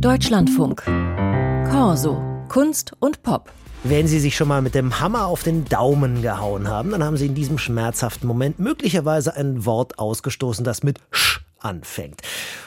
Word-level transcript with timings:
Deutschlandfunk. 0.00 0.82
Corso. 1.70 2.20
Kunst 2.48 2.92
und 3.00 3.22
Pop. 3.22 3.50
Wenn 3.82 4.06
Sie 4.06 4.20
sich 4.20 4.36
schon 4.36 4.48
mal 4.48 4.60
mit 4.60 4.74
dem 4.74 5.00
Hammer 5.00 5.26
auf 5.26 5.42
den 5.42 5.64
Daumen 5.64 6.20
gehauen 6.20 6.68
haben, 6.68 6.90
dann 6.90 7.02
haben 7.02 7.16
Sie 7.16 7.26
in 7.26 7.34
diesem 7.34 7.56
schmerzhaften 7.56 8.26
Moment 8.28 8.58
möglicherweise 8.58 9.34
ein 9.34 9.64
Wort 9.64 9.98
ausgestoßen, 9.98 10.64
das 10.64 10.82
mit 10.82 11.00
Sch 11.10 11.40
anfängt. 11.60 12.20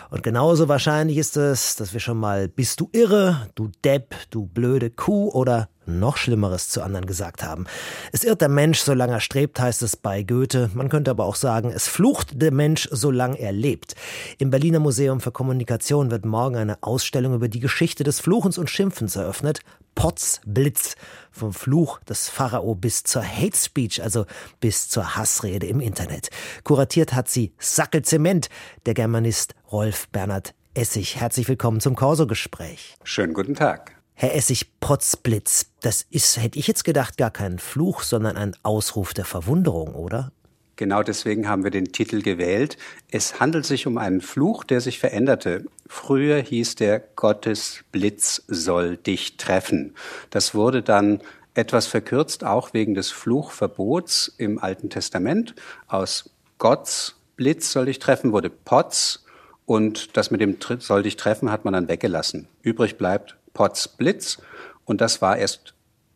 Und 0.09 0.23
genauso 0.23 0.67
wahrscheinlich 0.67 1.17
ist 1.17 1.37
es, 1.37 1.75
dass 1.75 1.93
wir 1.93 1.99
schon 1.99 2.17
mal 2.17 2.47
bist 2.47 2.79
du 2.79 2.89
irre, 2.93 3.47
du 3.53 3.69
Depp, 3.85 4.15
du 4.31 4.47
blöde 4.47 4.89
Kuh 4.89 5.29
oder 5.29 5.69
noch 5.89 6.17
Schlimmeres 6.17 6.69
zu 6.69 6.81
anderen 6.81 7.05
gesagt 7.05 7.43
haben. 7.43 7.65
Es 8.11 8.23
irrt 8.23 8.41
der 8.41 8.49
Mensch, 8.49 8.79
solange 8.79 9.13
er 9.13 9.19
strebt, 9.19 9.59
heißt 9.59 9.81
es 9.81 9.95
bei 9.95 10.23
Goethe. 10.23 10.69
Man 10.73 10.89
könnte 10.89 11.11
aber 11.11 11.25
auch 11.25 11.35
sagen, 11.35 11.71
es 11.71 11.87
flucht 11.87 12.41
der 12.41 12.51
Mensch, 12.51 12.87
solange 12.91 13.39
er 13.39 13.51
lebt. 13.51 13.95
Im 14.37 14.49
Berliner 14.49 14.79
Museum 14.79 15.19
für 15.19 15.31
Kommunikation 15.31 16.11
wird 16.11 16.25
morgen 16.25 16.55
eine 16.55 16.81
Ausstellung 16.81 17.33
über 17.33 17.49
die 17.49 17.59
Geschichte 17.59 18.03
des 18.03 18.19
Fluchens 18.19 18.57
und 18.57 18.69
Schimpfens 18.69 19.15
eröffnet. 19.15 19.61
Potz 19.95 20.41
Blitz. 20.45 20.95
Vom 21.31 21.53
Fluch 21.53 21.99
des 22.01 22.29
Pharao 22.29 22.73
bis 22.75 23.03
zur 23.03 23.23
Hate 23.23 23.55
Speech, 23.55 24.01
also 24.01 24.25
bis 24.59 24.89
zur 24.89 25.15
Hassrede 25.15 25.67
im 25.67 25.79
Internet. 25.79 26.29
Kuratiert 26.63 27.13
hat 27.13 27.29
sie 27.29 27.53
Sackel 27.59 28.01
Zement, 28.01 28.49
der 28.85 28.93
Germanist 28.93 29.55
Rolf 29.71 30.07
Bernhard 30.09 30.53
Essig. 30.73 31.19
Herzlich 31.19 31.47
willkommen 31.47 31.81
zum 31.81 31.95
Corso-Gespräch. 31.95 32.95
Schönen 33.03 33.33
guten 33.33 33.55
Tag. 33.55 33.98
Herr 34.21 34.35
Essig 34.35 34.65
Potzblitz, 34.81 35.67
das 35.79 36.05
ist, 36.09 36.35
hätte 36.35 36.59
ich 36.59 36.67
jetzt 36.67 36.83
gedacht, 36.83 37.17
gar 37.17 37.31
kein 37.31 37.57
Fluch, 37.57 38.03
sondern 38.03 38.35
ein 38.35 38.53
Ausruf 38.63 39.13
der 39.13 39.23
Verwunderung, 39.23 39.95
oder? 39.95 40.33
Genau 40.75 41.03
deswegen 41.03 41.47
haben 41.47 41.63
wir 41.63 41.71
den 41.71 41.93
Titel 41.93 42.21
gewählt. 42.21 42.75
Es 43.09 43.39
handelt 43.39 43.65
sich 43.65 43.87
um 43.87 43.97
einen 43.97 44.19
Fluch, 44.19 44.65
der 44.65 44.81
sich 44.81 44.99
veränderte. 44.99 45.67
Früher 45.87 46.41
hieß 46.41 46.75
der 46.75 46.99
Gottes 46.99 47.85
Blitz 47.93 48.43
soll 48.49 48.97
dich 48.97 49.37
treffen. 49.37 49.95
Das 50.31 50.53
wurde 50.53 50.83
dann 50.83 51.21
etwas 51.53 51.87
verkürzt, 51.87 52.43
auch 52.43 52.73
wegen 52.73 52.95
des 52.95 53.11
Fluchverbots 53.11 54.35
im 54.37 54.59
Alten 54.59 54.89
Testament. 54.89 55.55
Aus 55.87 56.29
Gottes 56.57 57.15
Blitz 57.37 57.71
soll 57.71 57.85
dich 57.85 57.99
treffen 57.99 58.33
wurde 58.33 58.49
Potz 58.49 59.23
und 59.69 60.17
das 60.17 60.29
mit 60.29 60.41
dem 60.41 60.57
soll 60.79 61.03
dich 61.03 61.15
treffen 61.15 61.51
hat 61.51 61.63
man 61.63 61.73
dann 61.73 61.87
weggelassen. 61.87 62.49
Übrig 62.63 62.97
bleibt 62.97 63.37
Potzblitz. 63.53 64.39
Und 64.85 65.01
das 65.01 65.21
war 65.21 65.37
erst 65.37 65.73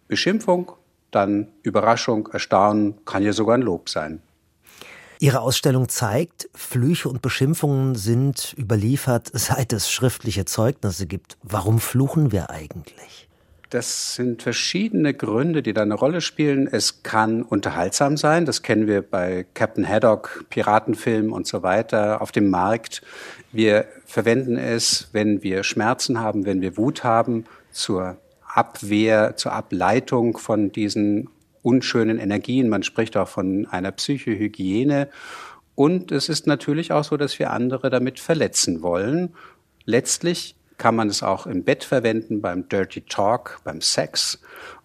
Beschimpfung, 0.08 0.72
dann 1.12 1.48
Überraschung, 1.62 2.28
Erstaunen, 2.28 3.04
kann 3.06 3.24
ja 3.24 3.34
sogar 3.34 3.58
ein 3.58 3.62
Lob 3.62 3.90
sein. 3.90 4.22
Ihre 5.20 5.40
Ausstellung 5.40 5.88
zeigt, 5.88 6.50
Flüche 6.54 7.08
und 7.08 7.22
Beschimpfungen 7.22 7.96
sind 7.96 8.54
überliefert, 8.58 9.32
seit 9.34 9.72
es 9.72 9.90
schriftliche 9.90 10.46
Zeugnisse 10.46 11.08
gibt. 11.08 11.38
Warum 11.42 11.80
fluchen 11.80 12.32
wir 12.32 12.50
eigentlich? 12.50 13.30
Das 13.74 14.14
sind 14.14 14.44
verschiedene 14.44 15.16
Gründe, 15.16 15.64
die 15.64 15.74
da 15.74 15.82
eine 15.82 15.96
Rolle 15.96 16.22
spielen. 16.22 16.70
Es 16.72 17.02
kann 17.02 17.42
unterhaltsam 17.42 18.18
sein. 18.18 18.46
Das 18.46 18.62
kennen 18.62 18.86
wir 18.86 19.02
bei 19.02 19.48
Captain 19.56 19.90
Haddock, 19.90 20.46
Piratenfilmen 20.52 21.32
und 21.32 21.48
so 21.48 21.64
weiter 21.64 22.22
auf 22.22 22.32
dem 22.32 22.52
Markt. 22.52 23.02
Wir 23.52 23.86
verwenden 24.06 24.58
es, 24.58 25.10
wenn 25.12 25.42
wir 25.42 25.64
Schmerzen 25.64 26.20
haben, 26.20 26.46
wenn 26.46 26.62
wir 26.62 26.78
Wut 26.78 27.04
haben, 27.04 27.46
zur 27.72 28.18
Abwehr, 28.46 29.38
zur 29.38 29.54
Ableitung 29.54 30.38
von 30.38 30.72
diesen 30.72 31.30
unschönen 31.64 32.20
Energien. 32.20 32.70
Man 32.70 32.84
spricht 32.84 33.18
auch 33.18 33.28
von 33.28 33.66
einer 33.66 33.92
Psychohygiene. 33.92 35.10
Und 35.74 36.12
es 36.12 36.30
ist 36.30 36.46
natürlich 36.46 36.92
auch 36.92 37.06
so, 37.06 37.18
dass 37.18 37.40
wir 37.40 37.50
andere 37.50 37.90
damit 37.90 38.20
verletzen 38.20 38.84
wollen. 38.84 39.34
Letztlich 39.86 40.56
kann 40.84 40.96
man 40.96 41.08
es 41.08 41.24
auch 41.24 41.48
im 41.48 41.64
Bett 41.64 41.86
verwenden, 41.86 42.42
beim 42.42 42.68
Dirty 42.68 43.04
Talk, 43.08 43.62
beim 43.64 43.80
Sex. 43.80 44.40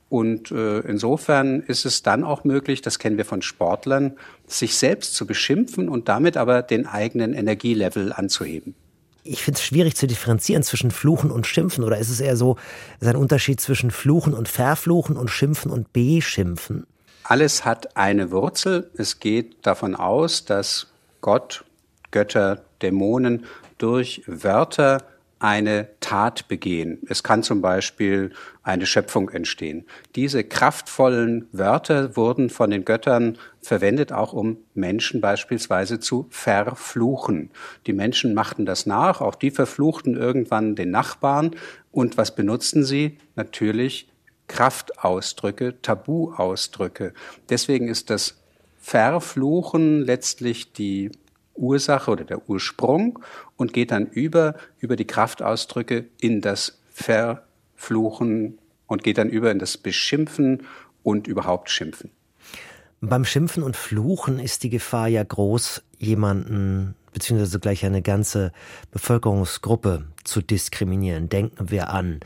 Und 0.08 0.52
äh, 0.52 0.78
insofern 0.78 1.60
ist 1.62 1.84
es 1.84 2.04
dann 2.04 2.22
auch 2.22 2.44
möglich, 2.44 2.82
das 2.82 3.00
kennen 3.00 3.16
wir 3.16 3.24
von 3.24 3.42
Sportlern, 3.42 4.12
sich 4.46 4.76
selbst 4.76 5.16
zu 5.16 5.26
beschimpfen 5.26 5.88
und 5.88 6.08
damit 6.08 6.36
aber 6.36 6.62
den 6.62 6.86
eigenen 6.86 7.34
Energielevel 7.34 8.12
anzuheben. 8.12 8.76
Ich 9.24 9.42
finde 9.42 9.58
es 9.58 9.64
schwierig 9.64 9.96
zu 9.96 10.06
differenzieren 10.06 10.62
zwischen 10.62 10.92
Fluchen 10.92 11.32
und 11.32 11.48
Schimpfen. 11.48 11.82
Oder 11.82 11.98
ist 11.98 12.10
es 12.10 12.20
eher 12.20 12.36
so, 12.36 12.58
ist 13.00 13.08
ein 13.08 13.16
Unterschied 13.16 13.60
zwischen 13.60 13.90
Fluchen 13.90 14.34
und 14.34 14.46
Verfluchen 14.48 15.16
und 15.16 15.32
Schimpfen 15.32 15.72
und 15.72 15.92
Beschimpfen? 15.92 16.86
Alles 17.24 17.64
hat 17.64 17.96
eine 17.96 18.30
Wurzel. 18.30 18.88
Es 18.96 19.18
geht 19.18 19.66
davon 19.66 19.96
aus, 19.96 20.44
dass 20.44 20.86
Gott, 21.22 21.64
Götter, 22.12 22.62
Dämonen 22.82 23.46
durch 23.78 24.22
Wörter 24.28 25.02
eine 25.40 25.88
Tat 26.00 26.48
begehen. 26.48 26.98
Es 27.08 27.22
kann 27.22 27.42
zum 27.42 27.60
Beispiel 27.60 28.32
eine 28.62 28.86
Schöpfung 28.86 29.30
entstehen. 29.30 29.86
Diese 30.16 30.42
kraftvollen 30.42 31.48
Wörter 31.52 32.16
wurden 32.16 32.50
von 32.50 32.70
den 32.70 32.84
Göttern 32.84 33.38
verwendet, 33.60 34.12
auch 34.12 34.32
um 34.32 34.58
Menschen 34.74 35.20
beispielsweise 35.20 36.00
zu 36.00 36.26
verfluchen. 36.30 37.50
Die 37.86 37.92
Menschen 37.92 38.34
machten 38.34 38.66
das 38.66 38.86
nach, 38.86 39.20
auch 39.20 39.36
die 39.36 39.50
verfluchten 39.50 40.16
irgendwann 40.16 40.74
den 40.74 40.90
Nachbarn. 40.90 41.52
Und 41.92 42.16
was 42.16 42.34
benutzten 42.34 42.84
sie? 42.84 43.18
Natürlich 43.36 44.08
Kraftausdrücke, 44.48 45.80
Tabuausdrücke. 45.82 47.12
Deswegen 47.48 47.88
ist 47.88 48.10
das 48.10 48.40
Verfluchen 48.80 50.02
letztlich 50.02 50.72
die 50.72 51.10
Ursache 51.58 52.10
oder 52.10 52.24
der 52.24 52.48
Ursprung 52.48 53.18
und 53.56 53.72
geht 53.72 53.90
dann 53.90 54.06
über, 54.06 54.54
über 54.78 54.96
die 54.96 55.06
Kraftausdrücke 55.06 56.06
in 56.20 56.40
das 56.40 56.80
Verfluchen 56.90 58.58
und 58.86 59.02
geht 59.04 59.18
dann 59.18 59.28
über 59.28 59.50
in 59.50 59.58
das 59.58 59.76
Beschimpfen 59.76 60.66
und 61.02 61.26
überhaupt 61.26 61.70
Schimpfen. 61.70 62.10
Beim 63.00 63.24
Schimpfen 63.24 63.62
und 63.62 63.76
Fluchen 63.76 64.40
ist 64.40 64.64
die 64.64 64.70
Gefahr 64.70 65.06
ja 65.06 65.22
groß, 65.22 65.82
jemanden 65.98 66.96
beziehungsweise 67.12 67.60
gleich 67.60 67.84
eine 67.84 68.02
ganze 68.02 68.52
Bevölkerungsgruppe 68.90 70.06
zu 70.24 70.42
diskriminieren. 70.42 71.28
Denken 71.28 71.70
wir 71.70 71.90
an, 71.90 72.20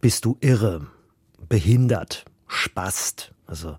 bist 0.00 0.24
du 0.24 0.36
irre, 0.40 0.86
behindert, 1.48 2.24
spast. 2.46 3.32
Also 3.46 3.76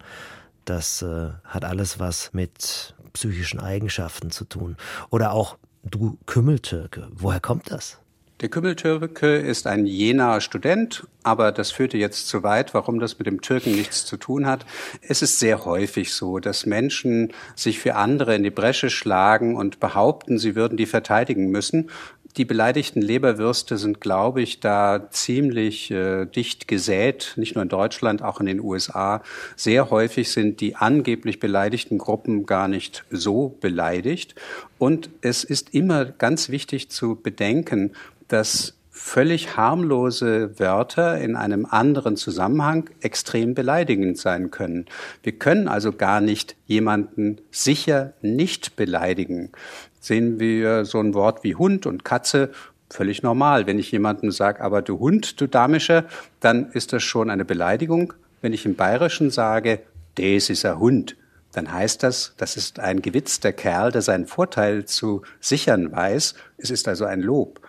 das 0.66 1.02
äh, 1.02 1.30
hat 1.44 1.66
alles 1.66 2.00
was 2.00 2.34
mit 2.34 2.96
psychischen 3.14 3.60
Eigenschaften 3.60 4.32
zu 4.32 4.46
tun. 4.46 4.78
Oder 5.10 5.32
auch 5.32 5.58
du 5.84 6.18
Kümmeltürke. 6.26 7.08
Woher 7.12 7.40
kommt 7.40 7.72
das? 7.72 8.00
Der 8.42 8.48
Kümmeltürke 8.48 9.36
ist 9.36 9.68
ein 9.68 9.86
Jenaer 9.86 10.40
Student, 10.40 11.06
aber 11.24 11.52
das 11.52 11.72
führte 11.72 11.98
jetzt 11.98 12.30
zu 12.30 12.42
weit, 12.42 12.74
warum 12.74 13.02
das 13.02 13.18
mit 13.20 13.28
dem 13.28 13.42
Türken 13.42 13.76
nichts 13.76 14.06
zu 14.06 14.16
tun 14.16 14.46
hat. 14.46 14.66
Es 15.02 15.22
ist 15.22 15.40
sehr 15.40 15.66
häufig 15.66 16.14
so, 16.14 16.40
dass 16.40 16.66
Menschen 16.66 17.34
sich 17.58 17.80
für 17.80 17.96
andere 17.96 18.36
in 18.36 18.44
die 18.44 18.50
Bresche 18.50 18.90
schlagen 18.90 19.58
und 19.58 19.82
behaupten, 19.82 20.40
sie 20.40 20.56
würden 20.56 20.78
die 20.78 20.86
verteidigen 20.86 21.50
müssen. 21.50 21.90
Die 22.38 22.46
beleidigten 22.46 23.02
Leberwürste 23.02 23.78
sind, 23.78 24.00
glaube 24.02 24.42
ich, 24.42 24.60
da 24.60 25.10
ziemlich 25.10 25.92
äh, 25.92 26.26
dicht 26.26 26.68
gesät, 26.68 27.34
nicht 27.36 27.56
nur 27.56 27.64
in 27.64 27.70
Deutschland, 27.70 28.22
auch 28.22 28.40
in 28.40 28.46
den 28.46 28.60
USA. 28.60 29.24
Sehr 29.56 29.90
häufig 29.90 30.32
sind 30.32 30.62
die 30.62 30.76
angeblich 30.76 31.40
beleidigten 31.40 31.98
Gruppen 31.98 32.46
gar 32.46 32.68
nicht 32.68 33.04
so 33.10 33.58
beleidigt. 33.60 34.36
Und 34.78 35.10
es 35.22 35.44
ist 35.44 35.74
immer 35.74 36.06
ganz 36.06 36.50
wichtig 36.50 36.90
zu 36.90 37.16
bedenken, 37.16 37.92
dass 38.28 38.79
völlig 39.02 39.56
harmlose 39.58 40.60
Wörter 40.60 41.20
in 41.20 41.36
einem 41.36 41.66
anderen 41.66 42.18
Zusammenhang 42.18 42.90
extrem 43.02 43.54
beleidigend 43.54 44.18
sein 44.18 44.52
können. 44.52 44.86
Wir 45.24 45.34
können 45.34 45.68
also 45.68 45.94
gar 45.94 46.22
nicht 46.22 46.56
jemanden 46.66 47.40
sicher 47.52 48.14
nicht 48.22 48.76
beleidigen 48.76 49.52
sehen 50.00 50.40
wir 50.40 50.86
so 50.86 51.00
ein 51.00 51.14
Wort 51.14 51.44
wie 51.44 51.56
Hund 51.56 51.86
und 51.86 52.06
Katze 52.06 52.52
völlig 52.90 53.22
normal. 53.22 53.68
Wenn 53.68 53.80
ich 53.80 53.92
jemandem 53.92 54.32
sage, 54.32 54.62
aber 54.62 54.82
du 54.82 55.00
Hund, 55.00 55.40
du 55.40 55.48
Damischer, 55.48 56.06
dann 56.40 56.72
ist 56.72 56.94
das 56.94 57.04
schon 57.04 57.30
eine 57.30 57.46
Beleidigung. 57.46 58.14
Wenn 58.42 58.54
ich 58.54 58.66
im 58.66 58.76
Bayerischen 58.76 59.30
sage, 59.30 59.82
des 60.18 60.50
ist 60.50 60.66
ein 60.66 60.80
Hund, 60.80 61.16
dann 61.52 61.72
heißt 61.72 62.04
das, 62.04 62.34
das 62.38 62.58
ist 62.58 62.80
ein 62.80 63.02
gewitzter 63.02 63.52
Kerl, 63.52 63.92
der 63.92 64.02
seinen 64.02 64.28
Vorteil 64.28 64.86
zu 64.86 65.24
sichern 65.40 65.92
weiß. 65.92 66.36
Es 66.58 66.72
ist 66.72 66.88
also 66.88 67.06
ein 67.06 67.22
Lob. 67.22 67.62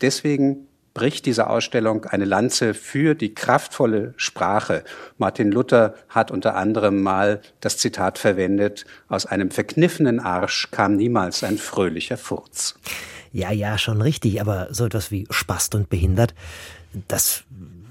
Deswegen 0.00 0.66
bricht 1.00 1.24
diese 1.24 1.48
Ausstellung 1.48 2.04
eine 2.04 2.26
Lanze 2.26 2.74
für 2.74 3.14
die 3.14 3.34
kraftvolle 3.34 4.12
Sprache. 4.18 4.84
Martin 5.16 5.50
Luther 5.50 5.94
hat 6.10 6.30
unter 6.30 6.56
anderem 6.56 7.00
mal 7.00 7.40
das 7.60 7.78
Zitat 7.78 8.18
verwendet, 8.18 8.84
aus 9.08 9.24
einem 9.24 9.50
verkniffenen 9.50 10.20
Arsch 10.20 10.70
kam 10.70 10.96
niemals 10.96 11.42
ein 11.42 11.56
fröhlicher 11.56 12.18
Furz. 12.18 12.74
Ja, 13.32 13.50
ja, 13.50 13.78
schon 13.78 14.02
richtig, 14.02 14.42
aber 14.42 14.68
so 14.72 14.84
etwas 14.84 15.10
wie 15.10 15.26
Spast 15.30 15.74
und 15.74 15.88
behindert, 15.88 16.34
das 17.08 17.44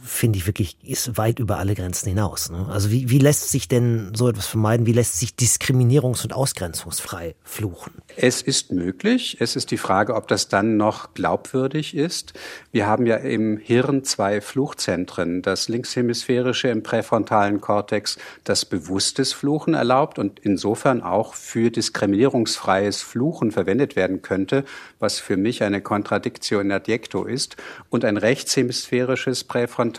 finde 0.09 0.37
ich 0.37 0.47
wirklich, 0.47 0.75
ist 0.83 1.17
weit 1.17 1.39
über 1.39 1.57
alle 1.57 1.75
Grenzen 1.75 2.09
hinaus. 2.09 2.49
Ne? 2.49 2.67
Also 2.69 2.91
wie, 2.91 3.09
wie 3.09 3.19
lässt 3.19 3.49
sich 3.49 3.67
denn 3.67 4.11
so 4.15 4.27
etwas 4.27 4.47
vermeiden? 4.47 4.85
Wie 4.85 4.91
lässt 4.91 5.19
sich 5.19 5.31
diskriminierungs- 5.31 6.23
und 6.23 6.33
ausgrenzungsfrei 6.33 7.35
fluchen? 7.43 7.93
Es 8.17 8.41
ist 8.41 8.71
möglich. 8.71 9.37
Es 9.39 9.55
ist 9.55 9.71
die 9.71 9.77
Frage, 9.77 10.15
ob 10.15 10.27
das 10.27 10.47
dann 10.47 10.77
noch 10.77 11.13
glaubwürdig 11.13 11.95
ist. 11.95 12.33
Wir 12.71 12.87
haben 12.87 13.05
ja 13.05 13.17
im 13.17 13.57
Hirn 13.57 14.03
zwei 14.03 14.41
Fluchzentren. 14.41 15.41
Das 15.41 15.69
linkshemisphärische 15.69 16.69
im 16.69 16.83
präfrontalen 16.83 17.61
Kortex, 17.61 18.17
das 18.43 18.65
bewusstes 18.65 19.31
Fluchen 19.31 19.75
erlaubt 19.75 20.19
und 20.19 20.39
insofern 20.39 21.01
auch 21.01 21.35
für 21.35 21.69
diskriminierungsfreies 21.69 23.01
Fluchen 23.01 23.51
verwendet 23.51 23.95
werden 23.95 24.21
könnte, 24.21 24.65
was 24.99 25.19
für 25.19 25.37
mich 25.37 25.63
eine 25.63 25.81
Contradictio 25.81 26.59
in 26.59 26.71
adjecto 26.71 27.25
ist, 27.25 27.55
und 27.89 28.03
ein 28.05 28.17
rechtshemisphärisches 28.17 29.43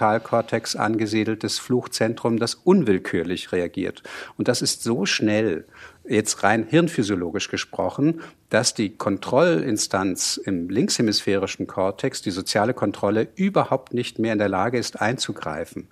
Präfrontalkortex 0.00 0.76
angesiedeltes 0.76 1.58
Fluchzentrum, 1.58 2.38
das 2.38 2.54
unwillkürlich 2.54 3.52
reagiert. 3.52 4.02
Und 4.38 4.48
das 4.48 4.62
ist 4.62 4.82
so 4.82 5.04
schnell, 5.04 5.66
jetzt 6.08 6.42
rein 6.42 6.66
hirnphysiologisch 6.66 7.48
gesprochen, 7.48 8.22
dass 8.48 8.72
die 8.72 8.96
Kontrollinstanz 8.96 10.38
im 10.38 10.70
linkshemisphärischen 10.70 11.66
Kortex, 11.66 12.22
die 12.22 12.30
soziale 12.30 12.72
Kontrolle, 12.72 13.28
überhaupt 13.34 13.92
nicht 13.92 14.18
mehr 14.18 14.32
in 14.32 14.38
der 14.38 14.48
Lage 14.48 14.78
ist 14.78 15.02
einzugreifen. 15.02 15.88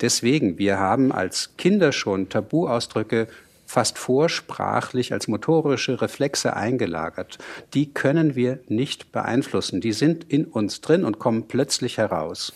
Deswegen, 0.00 0.58
wir 0.58 0.80
haben 0.80 1.12
als 1.12 1.56
Kinder 1.56 1.92
schon 1.92 2.28
Tabuausdrücke 2.28 3.28
fast 3.64 3.96
vorsprachlich 3.96 5.14
als 5.14 5.28
motorische 5.28 6.02
Reflexe 6.02 6.54
eingelagert. 6.54 7.38
Die 7.72 7.94
können 7.94 8.34
wir 8.34 8.58
nicht 8.68 9.12
beeinflussen. 9.12 9.80
Die 9.80 9.94
sind 9.94 10.24
in 10.30 10.44
uns 10.44 10.82
drin 10.82 11.04
und 11.04 11.18
kommen 11.18 11.48
plötzlich 11.48 11.96
heraus. 11.96 12.52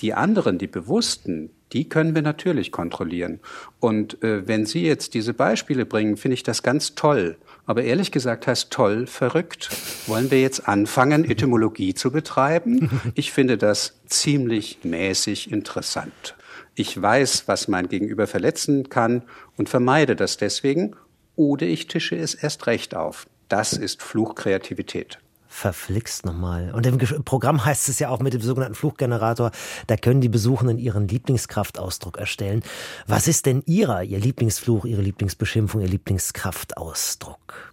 Die 0.00 0.14
anderen, 0.14 0.58
die 0.58 0.66
bewussten, 0.66 1.50
die 1.72 1.88
können 1.88 2.14
wir 2.14 2.22
natürlich 2.22 2.72
kontrollieren. 2.72 3.40
Und 3.80 4.22
äh, 4.22 4.46
wenn 4.46 4.64
Sie 4.64 4.82
jetzt 4.82 5.14
diese 5.14 5.34
Beispiele 5.34 5.86
bringen, 5.86 6.16
finde 6.16 6.34
ich 6.34 6.42
das 6.42 6.62
ganz 6.62 6.94
toll. 6.94 7.36
Aber 7.66 7.82
ehrlich 7.82 8.12
gesagt 8.12 8.46
heißt 8.46 8.70
toll 8.70 9.06
verrückt. 9.06 9.70
Wollen 10.06 10.30
wir 10.30 10.40
jetzt 10.40 10.68
anfangen, 10.68 11.24
Etymologie 11.24 11.94
zu 11.94 12.10
betreiben? 12.10 12.90
Ich 13.14 13.32
finde 13.32 13.58
das 13.58 14.00
ziemlich 14.06 14.78
mäßig 14.84 15.50
interessant. 15.50 16.36
Ich 16.74 17.00
weiß, 17.00 17.48
was 17.48 17.68
mein 17.68 17.88
Gegenüber 17.88 18.26
verletzen 18.26 18.88
kann 18.88 19.22
und 19.56 19.68
vermeide 19.68 20.14
das 20.14 20.36
deswegen, 20.36 20.94
oder 21.34 21.66
ich 21.66 21.88
tische 21.88 22.16
es 22.16 22.34
erst 22.34 22.66
recht 22.66 22.94
auf. 22.94 23.26
Das 23.48 23.72
ist 23.72 24.02
Fluchkreativität. 24.02 25.18
Verflixt 25.48 26.26
nochmal. 26.26 26.72
Und 26.74 26.86
im 26.86 26.98
Programm 27.24 27.64
heißt 27.64 27.88
es 27.88 27.98
ja 27.98 28.10
auch 28.10 28.20
mit 28.20 28.34
dem 28.34 28.42
sogenannten 28.42 28.74
Fluchgenerator, 28.74 29.50
da 29.86 29.96
können 29.96 30.20
die 30.20 30.28
Besuchenden 30.28 30.78
ihren 30.78 31.08
Lieblingskraftausdruck 31.08 32.18
erstellen. 32.18 32.62
Was 33.06 33.26
ist 33.26 33.46
denn 33.46 33.62
Ihrer, 33.64 34.04
Ihr 34.04 34.20
Lieblingsfluch, 34.20 34.84
Ihre 34.84 35.02
Lieblingsbeschimpfung, 35.02 35.80
Ihr 35.80 35.88
Lieblingskraftausdruck? 35.88 37.72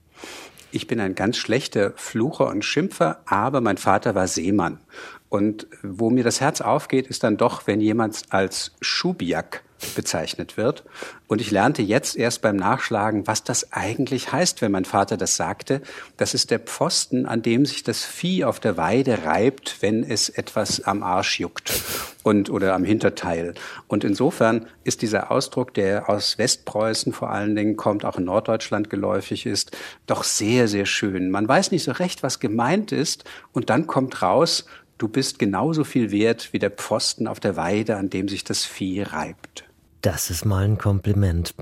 Ich 0.72 0.88
bin 0.88 1.00
ein 1.00 1.16
ganz 1.16 1.38
schlechter 1.38 1.94
Flucher 1.96 2.48
und 2.48 2.66
Schimpfer, 2.66 3.22
aber 3.26 3.62
mein 3.62 3.78
Vater 3.78 4.16
war 4.16 4.28
Seemann. 4.28 4.80
Und 5.30 5.68
wo 5.84 6.10
mir 6.10 6.24
das 6.24 6.40
Herz 6.40 6.62
aufgeht, 6.62 7.08
ist 7.08 7.24
dann 7.24 7.36
doch, 7.36 7.68
wenn 7.68 7.82
jemand 7.82 8.24
als 8.30 8.72
Schubiak 8.80 9.65
bezeichnet 9.94 10.58
wird. 10.58 10.84
Und 11.28 11.42
ich 11.42 11.52
lernte 11.52 11.82
jetzt 11.82 12.16
erst 12.16 12.42
beim 12.42 12.56
Nachschlagen, 12.56 13.28
was 13.28 13.44
das 13.44 13.74
eigentlich 13.74 14.32
heißt, 14.32 14.62
wenn 14.62 14.72
mein 14.72 14.86
Vater 14.86 15.18
das 15.18 15.36
sagte. 15.36 15.82
Das 16.18 16.34
ist 16.34 16.52
der 16.52 16.60
Pfosten, 16.60 17.26
an 17.26 17.42
dem 17.42 17.66
sich 17.66 17.84
das 17.84 18.04
Vieh 18.04 18.46
auf 18.46 18.60
der 18.60 18.78
Weide 18.78 19.26
reibt, 19.26 19.82
wenn 19.82 20.04
es 20.04 20.30
etwas 20.30 20.82
am 20.82 21.04
Arsch 21.04 21.40
juckt 21.40 21.74
und 22.24 22.50
oder 22.50 22.74
am 22.74 22.84
Hinterteil. 22.84 23.54
Und 23.88 24.04
insofern 24.04 24.66
ist 24.84 25.02
dieser 25.02 25.32
Ausdruck, 25.32 25.74
der 25.74 26.10
aus 26.10 26.38
Westpreußen 26.38 27.14
vor 27.14 27.30
allen 27.30 27.56
Dingen 27.56 27.76
kommt, 27.76 28.06
auch 28.06 28.18
in 28.18 28.26
Norddeutschland 28.26 28.90
geläufig 28.90 29.46
ist, 29.46 29.78
doch 30.08 30.24
sehr, 30.24 30.68
sehr 30.68 30.86
schön. 30.86 31.30
Man 31.30 31.48
weiß 31.48 31.72
nicht 31.72 31.84
so 31.84 31.92
recht, 31.92 32.24
was 32.24 32.40
gemeint 32.40 32.92
ist, 32.92 33.26
und 33.52 33.70
dann 33.70 33.88
kommt 33.88 34.22
raus, 34.22 34.66
du 34.98 35.08
bist 35.08 35.40
genauso 35.40 35.84
viel 35.84 36.12
wert 36.12 36.54
wie 36.54 36.60
der 36.60 36.72
Pfosten 36.72 37.28
auf 37.28 37.40
der 37.40 37.56
Weide, 37.56 37.98
an 37.98 38.10
dem 38.10 38.28
sich 38.28 38.44
das 38.44 38.66
Vieh 38.66 39.04
reibt. 39.04 39.65
Das 40.06 40.30
ist 40.30 40.46
mal 40.46 40.66
ein 40.66 40.78
Kompliment. 40.78 41.56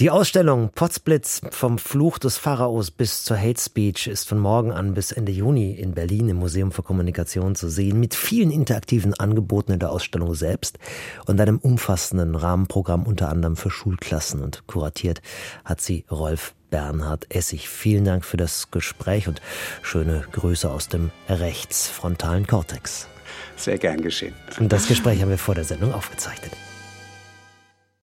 Die 0.00 0.10
Ausstellung 0.10 0.70
Potzblitz 0.74 1.42
vom 1.50 1.78
Fluch 1.78 2.18
des 2.18 2.36
Pharaos 2.36 2.90
bis 2.90 3.22
zur 3.22 3.38
Hate 3.38 3.60
Speech 3.60 4.08
ist 4.08 4.28
von 4.28 4.40
morgen 4.40 4.72
an 4.72 4.94
bis 4.94 5.12
Ende 5.12 5.30
Juni 5.30 5.74
in 5.74 5.94
Berlin 5.94 6.28
im 6.28 6.38
Museum 6.38 6.72
für 6.72 6.82
Kommunikation 6.82 7.54
zu 7.54 7.68
sehen, 7.68 8.00
mit 8.00 8.16
vielen 8.16 8.50
interaktiven 8.50 9.14
Angeboten 9.14 9.70
in 9.70 9.78
der 9.78 9.92
Ausstellung 9.92 10.34
selbst 10.34 10.80
und 11.26 11.40
einem 11.40 11.58
umfassenden 11.58 12.34
Rahmenprogramm 12.34 13.04
unter 13.04 13.28
anderem 13.28 13.54
für 13.54 13.70
Schulklassen 13.70 14.42
und 14.42 14.66
kuratiert 14.66 15.22
hat 15.64 15.80
sie 15.80 16.04
Rolf 16.10 16.56
Bernhard 16.70 17.32
Essig. 17.32 17.68
Vielen 17.68 18.04
Dank 18.04 18.24
für 18.24 18.36
das 18.36 18.72
Gespräch 18.72 19.28
und 19.28 19.40
schöne 19.82 20.24
Grüße 20.32 20.68
aus 20.68 20.88
dem 20.88 21.12
rechtsfrontalen 21.28 22.48
Kortex. 22.48 23.06
Sehr 23.54 23.78
gern 23.78 24.00
geschehen. 24.00 24.34
Und 24.58 24.72
das 24.72 24.88
Gespräch 24.88 25.22
haben 25.22 25.30
wir 25.30 25.38
vor 25.38 25.54
der 25.54 25.62
Sendung 25.62 25.94
aufgezeichnet. 25.94 26.50